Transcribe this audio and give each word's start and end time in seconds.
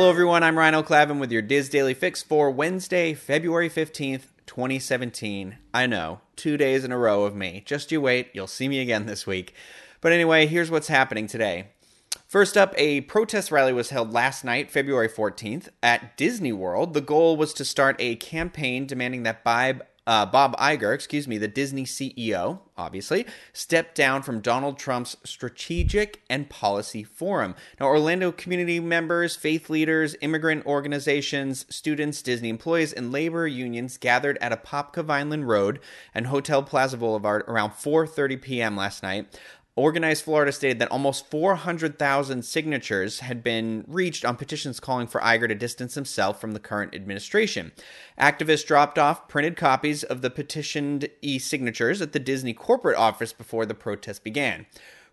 Hello, 0.00 0.08
everyone. 0.08 0.42
I'm 0.42 0.56
Rhino 0.56 0.82
Clavin 0.82 1.20
with 1.20 1.30
your 1.30 1.42
DIS 1.42 1.68
Daily 1.68 1.92
Fix 1.92 2.22
for 2.22 2.50
Wednesday, 2.50 3.12
February 3.12 3.68
15th, 3.68 4.28
2017. 4.46 5.58
I 5.74 5.86
know, 5.86 6.22
two 6.36 6.56
days 6.56 6.84
in 6.84 6.90
a 6.90 6.96
row 6.96 7.24
of 7.24 7.36
me. 7.36 7.62
Just 7.66 7.92
you 7.92 8.00
wait, 8.00 8.30
you'll 8.32 8.46
see 8.46 8.66
me 8.66 8.80
again 8.80 9.04
this 9.04 9.26
week. 9.26 9.52
But 10.00 10.12
anyway, 10.12 10.46
here's 10.46 10.70
what's 10.70 10.88
happening 10.88 11.26
today. 11.26 11.66
First 12.26 12.56
up, 12.56 12.72
a 12.78 13.02
protest 13.02 13.52
rally 13.52 13.74
was 13.74 13.90
held 13.90 14.10
last 14.10 14.42
night, 14.42 14.70
February 14.70 15.10
14th, 15.10 15.68
at 15.82 16.16
Disney 16.16 16.54
World. 16.54 16.94
The 16.94 17.02
goal 17.02 17.36
was 17.36 17.52
to 17.52 17.64
start 17.66 17.96
a 17.98 18.16
campaign 18.16 18.86
demanding 18.86 19.24
that 19.24 19.44
Bob, 19.44 19.82
uh, 20.10 20.26
Bob 20.26 20.56
Iger, 20.56 20.92
excuse 20.92 21.28
me, 21.28 21.38
the 21.38 21.46
Disney 21.46 21.84
CEO, 21.84 22.58
obviously, 22.76 23.26
stepped 23.52 23.94
down 23.94 24.22
from 24.24 24.40
Donald 24.40 24.76
Trump's 24.76 25.16
Strategic 25.22 26.22
and 26.28 26.50
Policy 26.50 27.04
Forum. 27.04 27.54
Now, 27.78 27.86
Orlando 27.86 28.32
community 28.32 28.80
members, 28.80 29.36
faith 29.36 29.70
leaders, 29.70 30.16
immigrant 30.20 30.66
organizations, 30.66 31.64
students, 31.72 32.22
Disney 32.22 32.48
employees, 32.48 32.92
and 32.92 33.12
labor 33.12 33.46
unions 33.46 33.98
gathered 33.98 34.36
at 34.40 34.52
a 34.52 34.56
Apopka 34.56 35.04
Vineland 35.04 35.46
Road 35.46 35.78
and 36.12 36.26
Hotel 36.26 36.60
Plaza 36.64 36.96
Boulevard 36.96 37.44
around 37.46 37.70
4:30 37.70 38.42
p.m. 38.42 38.76
last 38.76 39.04
night. 39.04 39.38
Organized 39.76 40.24
Florida 40.24 40.52
stated 40.52 40.78
that 40.80 40.90
almost 40.90 41.30
400,000 41.30 42.44
signatures 42.44 43.20
had 43.20 43.42
been 43.42 43.84
reached 43.86 44.24
on 44.24 44.36
petitions 44.36 44.80
calling 44.80 45.06
for 45.06 45.20
Iger 45.20 45.48
to 45.48 45.54
distance 45.54 45.94
himself 45.94 46.40
from 46.40 46.52
the 46.52 46.60
current 46.60 46.94
administration. 46.94 47.72
Activists 48.18 48.66
dropped 48.66 48.98
off 48.98 49.28
printed 49.28 49.56
copies 49.56 50.02
of 50.02 50.22
the 50.22 50.30
petitioned 50.30 51.08
e 51.22 51.38
signatures 51.38 52.02
at 52.02 52.12
the 52.12 52.18
Disney 52.18 52.52
corporate 52.52 52.98
office 52.98 53.32
before 53.32 53.64
the 53.64 53.74
protest 53.74 54.24
began. 54.24 54.66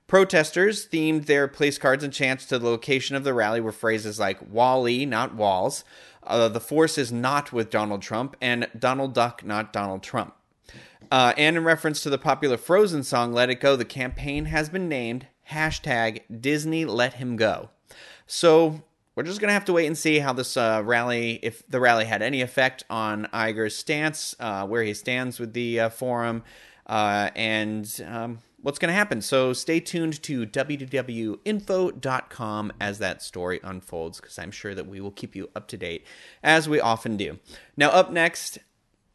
Protesters 0.08 0.88
themed 0.88 1.26
their 1.26 1.48
place 1.48 1.78
cards 1.78 2.04
and 2.04 2.14
chants 2.14 2.46
to 2.46 2.58
the 2.58 2.68
location 2.68 3.16
of 3.16 3.24
the 3.26 3.34
rally 3.34 3.60
with 3.60 3.76
phrases 3.76 4.20
like 4.20 4.42
Wall-E, 4.50 5.06
not 5.06 5.36
walls, 5.36 5.84
uh, 6.24 6.48
the 6.48 6.60
force 6.60 6.98
is 6.98 7.12
not 7.12 7.52
with 7.54 7.70
Donald 7.70 8.02
Trump, 8.02 8.36
and 8.42 8.68
Donald 8.78 9.14
Duck, 9.14 9.46
not 9.46 9.72
Donald 9.74 10.04
Trump. 10.04 10.34
Uh, 11.10 11.34
and 11.38 11.56
in 11.56 11.64
reference 11.64 12.02
to 12.02 12.10
the 12.10 12.18
popular 12.18 12.58
Frozen 12.58 13.04
song 13.04 13.32
"Let 13.34 13.50
It 13.50 13.62
Go," 13.62 13.76
the 13.76 13.86
campaign 13.86 14.46
has 14.46 14.70
been 14.70 14.90
named 14.90 15.28
hashtag 15.52 16.22
Disney 16.42 16.86
Let 16.86 17.14
Him 17.14 17.38
Go. 17.38 17.70
So 18.26 18.82
we're 19.16 19.24
just 19.24 19.42
gonna 19.42 19.54
have 19.54 19.66
to 19.66 19.74
wait 19.74 19.88
and 19.88 19.98
see 19.98 20.20
how 20.20 20.32
this 20.34 20.56
uh, 20.58 20.84
rally, 20.86 21.40
if 21.42 21.68
the 21.68 21.80
rally 21.80 22.06
had 22.06 22.22
any 22.22 22.42
effect 22.42 22.84
on 22.90 23.26
Iger's 23.34 23.76
stance, 23.76 24.36
uh, 24.40 24.68
where 24.68 24.84
he 24.84 24.94
stands 24.94 25.40
with 25.40 25.54
the 25.54 25.80
uh, 25.80 25.90
forum, 25.90 26.44
uh, 26.86 27.32
and 27.36 28.04
um, 28.06 28.40
what's 28.62 28.78
gonna 28.78 28.94
happen. 28.94 29.22
So 29.22 29.54
stay 29.54 29.80
tuned 29.80 30.22
to 30.24 30.46
wdwinfo.com 30.46 31.44
as 32.80 33.00
that 33.00 33.24
story 33.24 33.60
unfolds, 33.64 34.20
because 34.20 34.38
I'm 34.38 34.52
sure 34.52 34.76
that 34.76 34.88
we 34.88 35.00
will 35.02 35.12
keep 35.12 35.36
you 35.36 35.50
up 35.56 35.68
to 35.70 35.78
date 35.78 36.06
as 36.44 36.70
we 36.70 36.80
often 36.80 37.18
do. 37.18 37.40
Now, 37.76 37.90
up 37.90 38.12
next, 38.12 38.60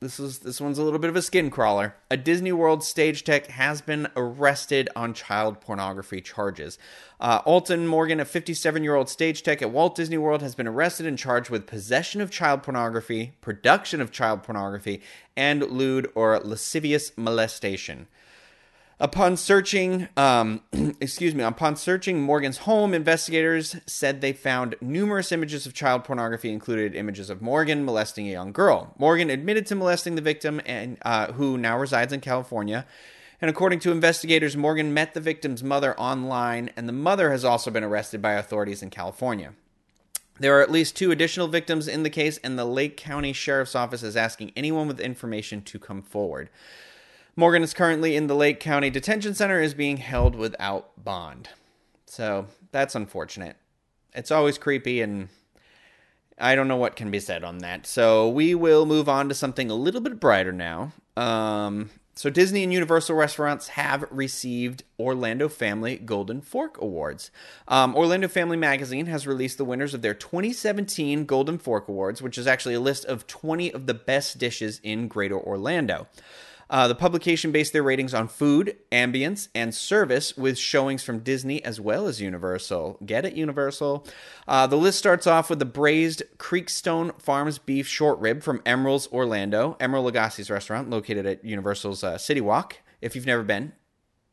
this 0.03 0.19
is 0.19 0.41
this 0.41 0.61
one's 0.61 0.79
a 0.79 0.83
little 0.83 0.99
bit 0.99 1.11
of 1.11 1.17
a 1.17 1.23
skin 1.23 1.49
crawler. 1.49 1.95
A 2.11 2.17
Disney 2.17 2.51
World 2.51 2.83
stage 2.83 3.23
tech 3.23 3.47
has 3.47 3.81
been 3.81 4.09
arrested 4.17 4.89
on 4.97 5.15
child 5.15 5.61
pornography 5.61 6.21
charges. 6.21 6.77
Uh, 7.21 7.41
Alton 7.47 7.87
Morgan, 7.87 8.19
a 8.19 8.25
57-year-old 8.25 9.09
stage 9.09 9.45
tech 9.45 9.63
at 9.63 9.71
Walt 9.71 9.95
Disney 9.95 10.19
World, 10.19 10.43
has 10.43 10.57
been 10.57 10.67
arrested 10.67 11.07
and 11.07 11.17
charged 11.17 11.51
with 11.51 11.69
possession 11.69 12.21
of 12.21 12.33
child 12.33 12.65
pornography, 12.65 13.35
production 13.41 14.01
of 14.01 14.11
child 14.11 14.43
pornography, 14.43 15.01
and 15.37 15.63
lewd 15.63 16.11
or 16.17 16.39
lascivious 16.41 17.13
molestation. 17.17 18.09
Upon 19.01 19.37
searching, 19.37 20.09
um, 20.17 20.63
excuse 21.01 21.35
me, 21.35 21.43
upon 21.43 21.77
searching 21.77 22.23
Morgan's 22.23 22.59
home, 22.59 22.95
investigators 22.95 23.77
said 23.87 24.21
they 24.21 24.33
found 24.33 24.77
numerous 24.81 25.33
images 25.33 25.67
of 25.67 25.75
child 25.75 26.05
pornography, 26.05 26.53
included 26.53 26.95
images 26.95 27.29
of 27.29 27.43
Morgan 27.43 27.85
molesting 27.85 28.29
a 28.29 28.33
young 28.33 28.53
girl. 28.53 28.95
Morgan 28.99 29.31
admitted 29.31 29.67
to 29.67 29.75
molesting 29.75 30.15
the 30.15 30.23
victim, 30.23 30.61
and 30.67 30.99
uh, 31.03 31.33
who 31.33 31.59
now 31.59 31.77
resides 31.77 32.13
in 32.13 32.21
California. 32.21 32.87
And 33.41 33.51
according 33.51 33.81
to 33.81 33.91
investigators, 33.91 34.57
Morgan 34.57 34.95
met 34.95 35.15
the 35.15 35.21
victim's 35.21 35.65
mother 35.65 35.99
online, 35.99 36.71
and 36.77 36.89
the 36.89 36.93
mother 36.93 37.33
has 37.33 37.45
also 37.45 37.73
been 37.73 37.83
arrested 37.83 38.23
by 38.23 38.35
authorities 38.35 38.83
in 38.83 38.91
California. 38.91 39.55
There 40.39 40.57
are 40.57 40.63
at 40.63 40.71
least 40.71 40.97
two 40.97 41.11
additional 41.11 41.49
victims 41.49 41.89
in 41.89 42.05
the 42.05 42.11
case, 42.11 42.39
and 42.39 42.57
the 42.57 42.65
Lake 42.65 42.97
County 42.97 43.33
Sheriff's 43.33 43.75
Office 43.75 44.05
is 44.05 44.17
asking 44.17 44.53
anyone 44.55 44.87
with 44.87 45.01
information 45.01 45.61
to 45.63 45.79
come 45.81 46.03
forward. 46.03 46.51
Morgan 47.35 47.63
is 47.63 47.73
currently 47.73 48.15
in 48.15 48.27
the 48.27 48.35
Lake 48.35 48.61
County 48.61 48.91
Detention 48.91 49.35
Center 49.35 49.61
is 49.61 49.73
being 49.73 49.97
held 49.97 50.35
without 50.35 51.03
bond. 51.03 51.49
So 52.05 52.47
that's 52.73 52.95
unfortunate. 52.95 53.57
It's 54.15 54.31
always 54.31 54.59
creepy 54.59 55.01
and 55.01 55.31
I 56.39 56.55
don't 56.55 56.69
know 56.69 56.77
what 56.77 56.97
can 56.97 57.11
be 57.11 57.21
said 57.21 57.43
on 57.43 57.59
that. 57.59 57.87
So 57.87 58.29
we 58.29 58.55
will 58.55 58.85
move 58.85 59.09
on 59.09 59.29
to 59.31 59.35
something 59.35 59.71
a 59.71 59.75
little 59.75 60.03
bit 60.03 60.21
brighter 60.21 60.53
now. 60.53 60.93
Um, 61.17 61.91
so 62.15 62.29
Disney 62.29 62.63
and 62.63 62.73
Universal 62.73 63.17
restaurants 63.17 63.69
have 63.69 64.05
received 64.11 64.85
Orlando 64.99 65.49
Family 65.49 65.97
Golden 65.97 66.43
Fork 66.43 66.79
Awards. 66.83 67.31
Um, 67.67 67.97
Orlando 67.97 68.29
Family 68.29 68.59
Magazine 68.59 69.07
has 69.07 69.27
released 69.27 69.57
the 69.57 69.65
winners 69.65 69.95
of 69.95 70.03
their 70.03 70.13
2017 70.13 71.25
Golden 71.25 71.57
Fork 71.57 71.89
Awards, 71.89 72.21
which 72.21 72.37
is 72.37 72.47
actually 72.47 72.75
a 72.75 72.81
list 72.81 73.07
of 73.07 73.27
20 73.27 73.73
of 73.73 73.87
the 73.87 73.95
best 73.95 74.37
dishes 74.37 74.81
in 74.83 75.09
Greater 75.09 75.39
Orlando. 75.39 76.07
Uh, 76.73 76.89
the 76.89 76.95
publication 76.95 77.53
based 77.53 77.75
their 77.75 77.83
ratings 77.83 78.15
on 78.15 78.27
food, 78.27 78.75
ambience, 78.91 79.49
and 79.55 79.75
service 79.75 80.39
with 80.39 80.57
showings 80.57 81.05
from 81.05 81.19
Disney 81.19 81.63
as 81.67 81.79
well 81.79 82.07
as 82.07 82.19
Universal. 82.19 82.99
Get 83.05 83.27
it, 83.27 83.35
Universal? 83.35 84.07
Uh, 84.49 84.67
the 84.67 84.79
list 84.79 84.99
starts 84.99 85.27
off 85.27 85.51
with 85.51 85.59
the 85.59 85.67
braised 85.67 86.23
Creekstone 86.39 87.21
Farms 87.21 87.59
beef 87.59 87.87
short 87.87 88.19
rib 88.21 88.43
from 88.43 88.61
Emeril's 88.61 89.07
Orlando, 89.13 89.77
Emeril 89.81 90.11
Lagasse's 90.11 90.51
restaurant 90.51 90.89
located 90.89 91.27
at 91.27 91.45
Universal's 91.45 92.03
uh, 92.03 92.17
City 92.17 92.41
Walk. 92.41 92.79
If 93.03 93.15
you've 93.15 93.27
never 93.27 93.43
been, 93.43 93.75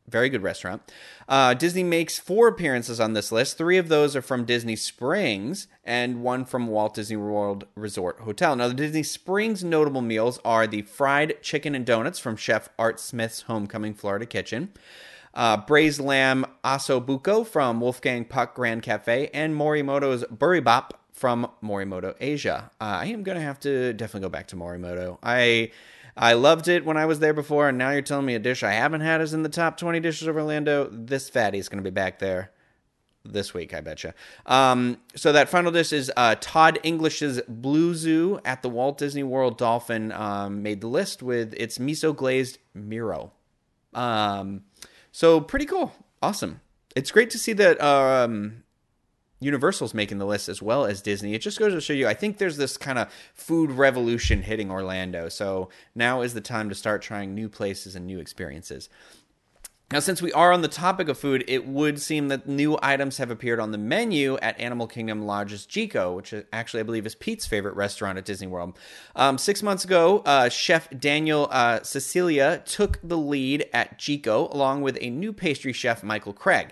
very 0.09 0.29
good 0.29 0.43
restaurant. 0.43 0.81
Uh, 1.27 1.53
Disney 1.53 1.83
makes 1.83 2.19
four 2.19 2.47
appearances 2.47 2.99
on 2.99 3.13
this 3.13 3.31
list. 3.31 3.57
Three 3.57 3.77
of 3.77 3.87
those 3.87 4.15
are 4.15 4.21
from 4.21 4.45
Disney 4.45 4.75
Springs, 4.75 5.67
and 5.83 6.21
one 6.23 6.45
from 6.45 6.67
Walt 6.67 6.95
Disney 6.95 7.17
World 7.17 7.65
Resort 7.75 8.21
Hotel. 8.21 8.55
Now, 8.55 8.67
the 8.67 8.73
Disney 8.73 9.03
Springs 9.03 9.63
notable 9.63 10.01
meals 10.01 10.39
are 10.43 10.67
the 10.67 10.81
fried 10.81 11.41
chicken 11.41 11.75
and 11.75 11.85
donuts 11.85 12.19
from 12.19 12.35
Chef 12.35 12.69
Art 12.77 12.99
Smith's 12.99 13.41
Homecoming 13.43 13.93
Florida 13.93 14.25
Kitchen. 14.25 14.71
Uh, 15.33 15.57
braised 15.57 16.01
lamb 16.01 16.45
ossobuco 16.63 17.45
from 17.45 17.79
Wolfgang 17.79 18.25
Puck 18.25 18.55
Grand 18.55 18.81
Cafe, 18.81 19.29
and 19.33 19.55
Morimoto's 19.55 20.23
Boribap 20.25 20.91
from 21.11 21.51
Morimoto 21.61 22.15
Asia. 22.19 22.71
Uh, 22.79 22.99
I 23.01 23.05
am 23.07 23.23
going 23.23 23.37
to 23.37 23.43
have 23.43 23.59
to 23.61 23.93
definitely 23.93 24.25
go 24.25 24.29
back 24.29 24.47
to 24.47 24.55
Morimoto. 24.55 25.19
I 25.21 25.71
I 26.15 26.33
loved 26.33 26.67
it 26.67 26.85
when 26.85 26.97
I 26.97 27.05
was 27.05 27.19
there 27.19 27.33
before, 27.33 27.69
and 27.69 27.77
now 27.77 27.91
you're 27.91 28.01
telling 28.01 28.25
me 28.25 28.35
a 28.35 28.39
dish 28.39 28.63
I 28.63 28.71
haven't 28.71 29.01
had 29.01 29.21
is 29.21 29.33
in 29.33 29.43
the 29.43 29.49
top 29.49 29.77
20 29.77 29.99
dishes 29.99 30.27
of 30.27 30.35
Orlando. 30.35 30.89
This 30.91 31.29
fatty 31.29 31.57
is 31.57 31.69
going 31.69 31.83
to 31.83 31.89
be 31.89 31.93
back 31.93 32.19
there 32.19 32.51
this 33.25 33.53
week, 33.53 33.73
I 33.73 33.81
betcha. 33.81 34.13
Um, 34.45 34.97
so 35.15 35.31
that 35.31 35.49
final 35.49 35.71
dish 35.71 35.93
is 35.93 36.11
uh, 36.15 36.35
Todd 36.39 36.79
English's 36.83 37.41
Blue 37.47 37.93
Zoo 37.93 38.39
at 38.45 38.61
the 38.61 38.69
Walt 38.69 38.97
Disney 38.97 39.23
World 39.23 39.57
Dolphin 39.57 40.11
um, 40.11 40.63
made 40.63 40.81
the 40.81 40.87
list 40.87 41.21
with 41.21 41.53
its 41.55 41.77
miso 41.77 42.15
glazed 42.15 42.57
mero. 42.73 43.31
Um, 43.93 44.63
so 45.11 45.41
pretty 45.41 45.65
cool, 45.65 45.91
awesome. 46.21 46.61
It's 46.95 47.11
great 47.11 47.29
to 47.31 47.37
see 47.37 47.53
that 47.53 47.81
um, 47.81 48.63
Universal's 49.39 49.93
making 49.93 50.17
the 50.17 50.25
list 50.25 50.49
as 50.49 50.61
well 50.61 50.85
as 50.85 51.01
Disney. 51.01 51.33
It 51.33 51.39
just 51.39 51.59
goes 51.59 51.73
to 51.73 51.81
show 51.81 51.93
you, 51.93 52.07
I 52.07 52.13
think 52.13 52.37
there's 52.37 52.57
this 52.57 52.77
kind 52.77 52.99
of 52.99 53.11
food 53.33 53.71
revolution 53.71 54.41
hitting 54.41 54.69
Orlando. 54.69 55.29
So 55.29 55.69
now 55.95 56.21
is 56.21 56.33
the 56.33 56.41
time 56.41 56.69
to 56.69 56.75
start 56.75 57.01
trying 57.01 57.33
new 57.33 57.49
places 57.49 57.95
and 57.95 58.05
new 58.05 58.19
experiences. 58.19 58.89
Now, 59.91 59.99
since 59.99 60.21
we 60.21 60.31
are 60.33 60.51
on 60.51 60.61
the 60.61 60.67
topic 60.67 61.09
of 61.09 61.17
food, 61.17 61.43
it 61.47 61.65
would 61.65 61.99
seem 61.99 62.27
that 62.27 62.47
new 62.47 62.77
items 62.79 63.17
have 63.17 63.31
appeared 63.31 63.59
on 63.59 63.71
the 63.71 63.79
menu 63.79 64.37
at 64.37 64.59
Animal 64.59 64.85
Kingdom 64.85 65.25
Lodge's 65.25 65.65
Jiko, 65.65 66.15
which 66.15 66.31
actually 66.53 66.81
I 66.81 66.83
believe 66.83 67.07
is 67.07 67.15
Pete's 67.15 67.47
favorite 67.47 67.75
restaurant 67.75 68.19
at 68.19 68.25
Disney 68.25 68.45
World. 68.45 68.77
Um, 69.15 69.39
six 69.39 69.63
months 69.63 69.83
ago, 69.83 70.19
uh, 70.27 70.47
Chef 70.49 70.91
Daniel 70.91 71.47
uh, 71.49 71.81
Cecilia 71.81 72.61
took 72.67 72.99
the 73.01 73.17
lead 73.17 73.67
at 73.73 73.97
Jiko, 73.97 74.53
along 74.53 74.83
with 74.83 74.95
a 75.01 75.09
new 75.09 75.33
pastry 75.33 75.73
chef, 75.73 76.03
Michael 76.03 76.33
Craig. 76.33 76.71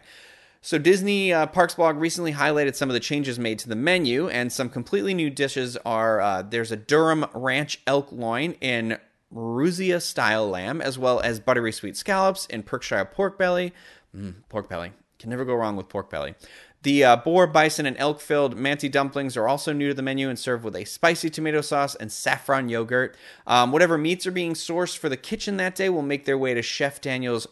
So 0.68 0.78
Disney 0.78 1.32
uh, 1.32 1.46
Parks 1.46 1.76
blog 1.76 1.96
recently 1.96 2.34
highlighted 2.34 2.76
some 2.76 2.90
of 2.90 2.94
the 2.94 3.00
changes 3.00 3.40
made 3.40 3.58
to 3.60 3.70
the 3.70 3.76
menu, 3.78 4.28
and 4.28 4.52
some 4.52 4.68
completely 4.68 5.14
new 5.14 5.30
dishes 5.30 5.78
are 5.86 6.20
uh, 6.20 6.42
there's 6.42 6.74
a 6.74 6.76
Durham 6.76 7.26
Ranch 7.34 7.80
elk 7.88 8.12
loin 8.12 8.52
in 8.60 8.98
Mrouzia 9.34 10.02
style 10.02 10.50
lamb, 10.50 10.82
as 10.82 11.00
well 11.00 11.22
as 11.22 11.40
buttery 11.40 11.72
sweet 11.72 11.96
scallops 11.96 12.48
and 12.48 12.66
Berkshire 12.66 13.06
pork 13.06 13.38
belly. 13.38 13.72
Mm, 14.14 14.44
pork 14.50 14.68
belly 14.68 14.92
can 15.20 15.30
never 15.30 15.46
go 15.46 15.56
wrong 15.56 15.78
with 15.78 15.88
pork 15.88 16.10
belly. 16.10 16.36
The 16.84 17.02
uh, 17.02 17.16
boar, 17.16 17.48
bison, 17.48 17.86
and 17.86 17.96
elk 17.98 18.20
filled 18.20 18.58
manti 18.58 18.90
dumplings 18.90 19.38
are 19.38 19.48
also 19.48 19.72
new 19.72 19.88
to 19.88 19.94
the 19.94 20.02
menu 20.02 20.28
and 20.28 20.38
served 20.38 20.66
with 20.66 20.76
a 20.76 20.84
spicy 20.84 21.30
tomato 21.30 21.62
sauce 21.62 21.96
and 21.96 22.12
saffron 22.12 22.68
yogurt. 22.68 23.16
Um, 23.46 23.72
whatever 23.72 23.98
meats 23.98 24.28
are 24.28 24.32
being 24.32 24.54
sourced 24.54 24.98
for 24.98 25.08
the 25.08 25.16
kitchen 25.16 25.56
that 25.56 25.76
day 25.76 25.88
will 25.88 26.02
make 26.02 26.26
their 26.26 26.38
way 26.38 26.54
to 26.54 26.62
Chef 26.62 27.00
Daniel's 27.00 27.48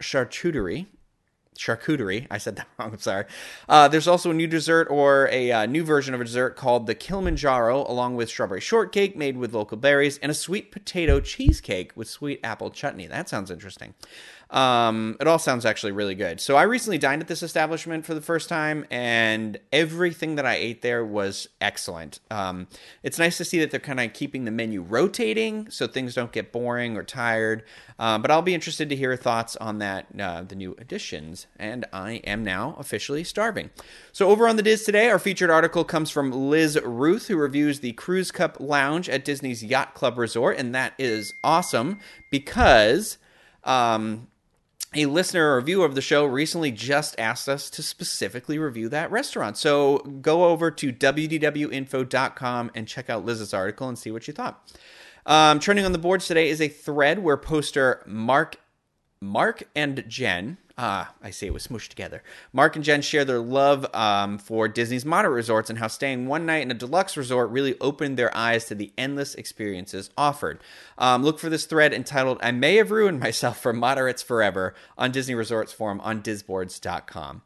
charcuterie 0.00 0.86
charcuterie. 1.58 2.26
I 2.30 2.38
said 2.38 2.56
that 2.56 2.68
wrong. 2.78 2.92
I'm 2.92 2.98
sorry. 2.98 3.26
Uh, 3.68 3.88
there's 3.88 4.08
also 4.08 4.30
a 4.30 4.34
new 4.34 4.46
dessert 4.46 4.88
or 4.90 5.28
a 5.30 5.52
uh, 5.52 5.66
new 5.66 5.84
version 5.84 6.14
of 6.14 6.20
a 6.20 6.24
dessert 6.24 6.56
called 6.56 6.86
the 6.86 6.94
Kilimanjaro, 6.94 7.84
along 7.90 8.16
with 8.16 8.28
strawberry 8.28 8.60
shortcake 8.60 9.16
made 9.16 9.36
with 9.36 9.54
local 9.54 9.76
berries 9.76 10.18
and 10.18 10.30
a 10.30 10.34
sweet 10.34 10.72
potato 10.72 11.20
cheesecake 11.20 11.92
with 11.94 12.08
sweet 12.08 12.40
apple 12.42 12.70
chutney. 12.70 13.06
That 13.06 13.28
sounds 13.28 13.50
interesting. 13.50 13.94
Um, 14.50 15.16
it 15.20 15.28
all 15.28 15.38
sounds 15.38 15.64
actually 15.64 15.92
really 15.92 16.16
good. 16.16 16.40
So 16.40 16.56
I 16.56 16.64
recently 16.64 16.98
dined 16.98 17.22
at 17.22 17.28
this 17.28 17.42
establishment 17.42 18.04
for 18.04 18.14
the 18.14 18.20
first 18.20 18.48
time, 18.48 18.84
and 18.90 19.58
everything 19.72 20.34
that 20.34 20.44
I 20.44 20.56
ate 20.56 20.82
there 20.82 21.04
was 21.04 21.48
excellent. 21.60 22.18
Um, 22.32 22.66
it's 23.04 23.18
nice 23.18 23.36
to 23.38 23.44
see 23.44 23.60
that 23.60 23.70
they're 23.70 23.78
kind 23.78 24.00
of 24.00 24.12
keeping 24.12 24.44
the 24.44 24.50
menu 24.50 24.82
rotating, 24.82 25.70
so 25.70 25.86
things 25.86 26.14
don't 26.14 26.32
get 26.32 26.50
boring 26.50 26.96
or 26.96 27.04
tired. 27.04 27.62
Uh, 27.96 28.18
but 28.18 28.32
I'll 28.32 28.42
be 28.42 28.54
interested 28.54 28.88
to 28.88 28.96
hear 28.96 29.10
your 29.10 29.16
thoughts 29.16 29.54
on 29.56 29.78
that, 29.78 30.06
uh, 30.18 30.42
the 30.42 30.56
new 30.56 30.74
additions. 30.78 31.46
And 31.56 31.84
I 31.92 32.14
am 32.24 32.42
now 32.42 32.74
officially 32.78 33.22
starving. 33.22 33.70
So 34.10 34.30
over 34.30 34.48
on 34.48 34.56
the 34.56 34.62
DIS 34.62 34.84
today, 34.84 35.10
our 35.10 35.20
featured 35.20 35.50
article 35.50 35.84
comes 35.84 36.10
from 36.10 36.32
Liz 36.32 36.76
Ruth, 36.82 37.28
who 37.28 37.36
reviews 37.36 37.80
the 37.80 37.92
Crew's 37.92 38.32
Cup 38.32 38.56
Lounge 38.58 39.08
at 39.08 39.24
Disney's 39.24 39.62
Yacht 39.62 39.94
Club 39.94 40.18
Resort, 40.18 40.58
and 40.58 40.74
that 40.74 40.94
is 40.98 41.34
awesome 41.44 42.00
because. 42.32 43.18
Um, 43.62 44.26
a 44.94 45.06
listener 45.06 45.54
or 45.54 45.60
viewer 45.60 45.86
of 45.86 45.94
the 45.94 46.00
show 46.00 46.24
recently 46.24 46.72
just 46.72 47.18
asked 47.18 47.48
us 47.48 47.70
to 47.70 47.82
specifically 47.82 48.58
review 48.58 48.88
that 48.88 49.10
restaurant. 49.10 49.56
So 49.56 49.98
go 49.98 50.44
over 50.44 50.70
to 50.72 50.92
wdwinfo.com 50.92 52.70
and 52.74 52.88
check 52.88 53.08
out 53.08 53.24
Liz's 53.24 53.54
article 53.54 53.88
and 53.88 53.98
see 53.98 54.10
what 54.10 54.26
you 54.26 54.34
thought. 54.34 54.68
Um, 55.26 55.60
trending 55.60 55.84
on 55.84 55.92
the 55.92 55.98
boards 55.98 56.26
today 56.26 56.48
is 56.48 56.60
a 56.60 56.68
thread 56.68 57.20
where 57.20 57.36
poster 57.36 58.02
Mark, 58.06 58.56
Mark 59.20 59.64
and 59.74 60.04
Jen 60.08 60.56
Ah, 60.82 61.12
I 61.22 61.28
see 61.28 61.46
it 61.46 61.52
was 61.52 61.66
smooshed 61.66 61.88
together. 61.88 62.22
Mark 62.54 62.74
and 62.74 62.82
Jen 62.82 63.02
share 63.02 63.26
their 63.26 63.38
love 63.38 63.86
um, 63.94 64.38
for 64.38 64.66
Disney's 64.66 65.04
moderate 65.04 65.34
resorts 65.34 65.68
and 65.68 65.78
how 65.78 65.88
staying 65.88 66.26
one 66.26 66.46
night 66.46 66.62
in 66.62 66.70
a 66.70 66.74
deluxe 66.74 67.18
resort 67.18 67.50
really 67.50 67.78
opened 67.80 68.16
their 68.16 68.34
eyes 68.34 68.64
to 68.64 68.74
the 68.74 68.90
endless 68.96 69.34
experiences 69.34 70.08
offered. 70.16 70.58
Um, 70.96 71.22
look 71.22 71.38
for 71.38 71.50
this 71.50 71.66
thread 71.66 71.92
entitled 71.92 72.38
I 72.40 72.52
May 72.52 72.76
Have 72.76 72.90
Ruined 72.90 73.20
Myself 73.20 73.60
for 73.60 73.74
Moderates 73.74 74.22
Forever 74.22 74.74
on 74.96 75.12
Disney 75.12 75.34
Resorts 75.34 75.70
Forum 75.74 76.00
on 76.00 76.22
disboards.com. 76.22 77.42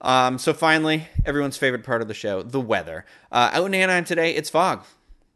Um, 0.00 0.38
so 0.38 0.52
finally, 0.52 1.06
everyone's 1.24 1.56
favorite 1.56 1.84
part 1.84 2.02
of 2.02 2.08
the 2.08 2.14
show, 2.14 2.42
the 2.42 2.60
weather. 2.60 3.04
Uh, 3.30 3.50
out 3.52 3.66
in 3.66 3.74
Anaheim 3.74 4.04
today, 4.04 4.34
it's 4.34 4.50
fog. 4.50 4.82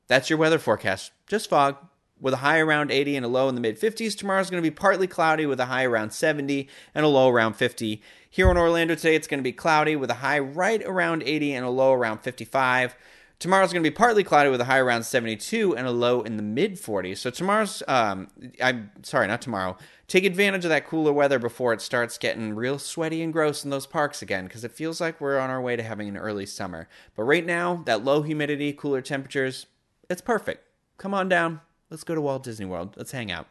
That's 0.08 0.28
your 0.28 0.40
weather 0.40 0.58
forecast. 0.58 1.12
Just 1.28 1.48
fog 1.48 1.76
with 2.20 2.34
a 2.34 2.38
high 2.38 2.58
around 2.58 2.90
80 2.90 3.16
and 3.16 3.24
a 3.24 3.28
low 3.28 3.48
in 3.48 3.54
the 3.54 3.60
mid 3.60 3.78
50s. 3.80 4.16
Tomorrow's 4.16 4.50
going 4.50 4.62
to 4.62 4.70
be 4.70 4.74
partly 4.74 5.06
cloudy 5.06 5.46
with 5.46 5.60
a 5.60 5.66
high 5.66 5.84
around 5.84 6.12
70 6.12 6.68
and 6.94 7.04
a 7.04 7.08
low 7.08 7.28
around 7.28 7.54
50. 7.54 8.02
Here 8.30 8.50
in 8.50 8.56
Orlando 8.56 8.94
today, 8.94 9.14
it's 9.14 9.26
going 9.26 9.38
to 9.38 9.44
be 9.44 9.52
cloudy 9.52 9.96
with 9.96 10.10
a 10.10 10.14
high 10.14 10.38
right 10.38 10.82
around 10.84 11.22
80 11.22 11.54
and 11.54 11.64
a 11.64 11.70
low 11.70 11.92
around 11.92 12.18
55. 12.18 12.96
Tomorrow's 13.38 13.72
going 13.72 13.84
to 13.84 13.88
be 13.88 13.94
partly 13.94 14.24
cloudy 14.24 14.50
with 14.50 14.60
a 14.60 14.64
high 14.64 14.80
around 14.80 15.04
72 15.04 15.76
and 15.76 15.86
a 15.86 15.92
low 15.92 16.22
in 16.22 16.36
the 16.36 16.42
mid 16.42 16.74
40s. 16.74 17.18
So 17.18 17.30
tomorrow's, 17.30 17.84
um, 17.86 18.28
I'm 18.60 18.90
sorry, 19.02 19.28
not 19.28 19.40
tomorrow. 19.40 19.76
Take 20.08 20.24
advantage 20.24 20.64
of 20.64 20.70
that 20.70 20.88
cooler 20.88 21.12
weather 21.12 21.38
before 21.38 21.72
it 21.72 21.80
starts 21.80 22.18
getting 22.18 22.54
real 22.54 22.80
sweaty 22.80 23.22
and 23.22 23.32
gross 23.32 23.62
in 23.62 23.70
those 23.70 23.86
parks 23.86 24.22
again, 24.22 24.44
because 24.44 24.64
it 24.64 24.72
feels 24.72 25.00
like 25.00 25.20
we're 25.20 25.38
on 25.38 25.50
our 25.50 25.60
way 25.60 25.76
to 25.76 25.84
having 25.84 26.08
an 26.08 26.16
early 26.16 26.46
summer. 26.46 26.88
But 27.14 27.24
right 27.24 27.46
now, 27.46 27.82
that 27.86 28.04
low 28.04 28.22
humidity, 28.22 28.72
cooler 28.72 29.02
temperatures, 29.02 29.66
it's 30.10 30.22
perfect. 30.22 30.64
Come 30.96 31.14
on 31.14 31.28
down, 31.28 31.60
Let's 31.90 32.04
go 32.04 32.14
to 32.14 32.20
Walt 32.20 32.42
Disney 32.42 32.66
World. 32.66 32.94
Let's 32.96 33.12
hang 33.12 33.30
out. 33.32 33.46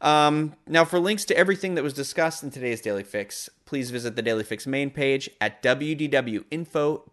Um, 0.00 0.54
now, 0.66 0.84
for 0.84 0.98
links 0.98 1.24
to 1.26 1.36
everything 1.36 1.76
that 1.76 1.84
was 1.84 1.92
discussed 1.92 2.42
in 2.42 2.50
today's 2.50 2.80
Daily 2.80 3.04
Fix, 3.04 3.48
please 3.64 3.90
visit 3.90 4.16
the 4.16 4.22
Daily 4.22 4.44
Fix 4.44 4.66
main 4.66 4.90
page 4.90 5.30
at 5.40 5.62
wdwinfo.com 5.62 7.06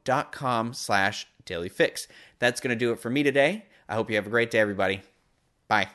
slash 0.73 1.27
dailyfix. 1.45 2.07
That's 2.39 2.59
going 2.59 2.69
to 2.69 2.75
do 2.75 2.91
it 2.91 2.99
for 2.99 3.09
me 3.09 3.23
today. 3.23 3.65
I 3.87 3.95
hope 3.95 4.09
you 4.09 4.15
have 4.15 4.27
a 4.27 4.31
great 4.31 4.51
day, 4.51 4.59
everybody. 4.59 5.01
Bye. 5.67 5.89